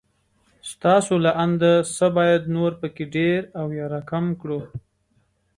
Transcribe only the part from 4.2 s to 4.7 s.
کړو